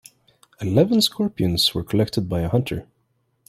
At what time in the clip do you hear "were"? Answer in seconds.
1.75-1.83